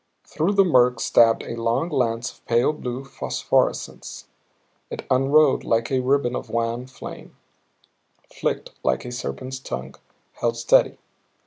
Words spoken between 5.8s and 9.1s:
a ribbon of wan flame, flicked like